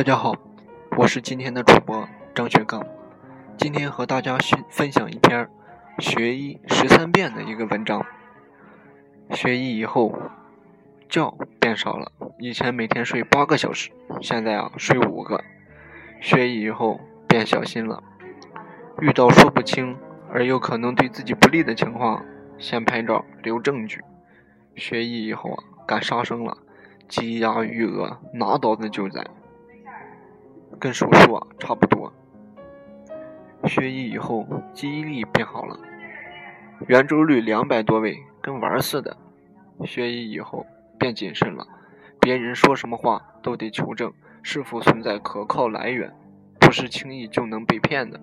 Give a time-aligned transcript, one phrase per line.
[0.00, 0.34] 大家好，
[0.96, 2.82] 我是今天的主播张学刚，
[3.58, 5.46] 今天和大家分分享一篇
[5.98, 8.02] 学医十三变的一个文章。
[9.32, 10.18] 学医以后，
[11.06, 13.90] 觉变少了，以前每天睡八个小时，
[14.22, 15.44] 现在啊睡五个。
[16.18, 16.98] 学医以后
[17.28, 18.02] 变小心了，
[19.02, 19.98] 遇到说不清
[20.32, 22.24] 而又可能对自己不利的情况，
[22.56, 24.00] 先拍照留证据。
[24.76, 26.56] 学医以后啊敢杀生了，
[27.06, 29.26] 鸡鸭鱼鹅拿刀子就宰。
[30.80, 32.10] 跟手术啊差不多。
[33.66, 35.78] 学医以后记忆力变好了，
[36.88, 39.14] 圆周率两百多位，跟玩似的。
[39.84, 40.66] 学医以后
[40.98, 41.66] 变谨慎了，
[42.18, 44.10] 别人说什么话都得求证
[44.42, 46.10] 是否存在可靠来源，
[46.58, 48.18] 不是轻易就能被骗的。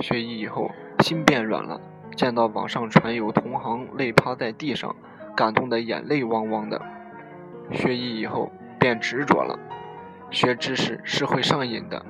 [0.00, 1.80] 学医以后心变软了，
[2.16, 4.94] 见到网上传有同行累趴在地上，
[5.36, 6.82] 感动的眼泪汪汪的。
[7.70, 9.56] 学医以后变执着了。
[10.30, 12.04] 学知识是会上瘾的。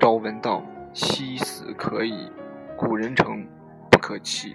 [0.00, 2.30] 朝闻道，夕死可矣，
[2.76, 3.46] 古人诚
[3.90, 4.54] 不可欺。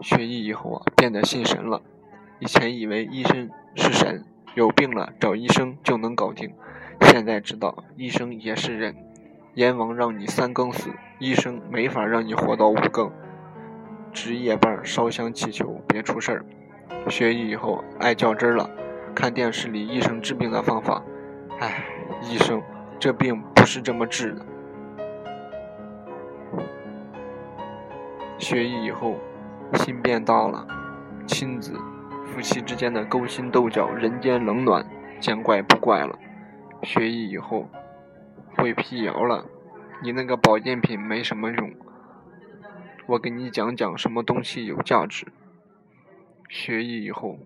[0.00, 1.80] 学医以后啊，变得信神了。
[2.40, 6.52] 以前以为医生是神，有病了找医生就能搞定。
[7.02, 8.96] 现在知道医生也是人，
[9.54, 13.10] 阎王让你三更死，医生没法让你活到五更。
[14.12, 16.44] 值夜班烧香祈求别出事儿。
[17.08, 18.68] 学医以后爱较真了。
[19.14, 21.02] 看电视里医生治病的方法，
[21.60, 21.86] 唉，
[22.20, 22.60] 医生，
[22.98, 24.44] 这病不是这么治的。
[28.38, 29.16] 学医以后，
[29.74, 30.66] 心变大了，
[31.26, 31.78] 亲子、
[32.26, 34.84] 夫妻之间的勾心斗角、人间冷暖，
[35.20, 36.18] 见怪不怪了。
[36.82, 37.68] 学医以后，
[38.56, 39.46] 会辟谣了，
[40.02, 41.72] 你那个保健品没什么用，
[43.06, 45.28] 我给你讲讲什么东西有价值。
[46.48, 47.38] 学医以后，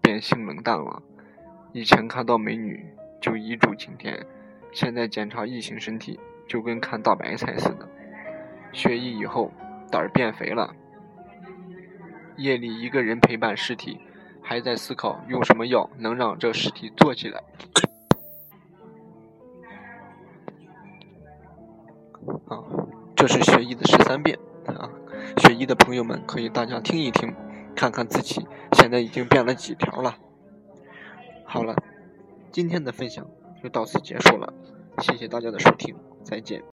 [0.00, 1.02] 变性冷淡了。
[1.76, 4.24] 以前看到美女就一柱擎天，
[4.72, 7.86] 现在检查异性身体就跟看大白菜似的。
[8.72, 9.52] 学医以后
[9.90, 10.74] 胆儿变肥了，
[12.38, 14.00] 夜里一个人陪伴尸体，
[14.40, 17.42] 还在思考用什么药能让这尸体坐起来。
[22.48, 22.56] 啊，
[23.14, 24.88] 这是学医的十三变啊！
[25.36, 27.34] 学医的朋友们可以大家听一听，
[27.74, 30.16] 看看自己现在已经变了几条了。
[31.46, 31.74] 好了，
[32.50, 33.26] 今天的分享
[33.62, 34.52] 就到此结束了，
[35.00, 36.62] 谢谢大家的收听，再见。